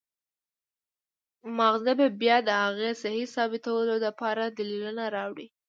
[1.57, 5.47] مازغه به بيا د هغې سهي ثابتولو د پاره دليلونه راوړي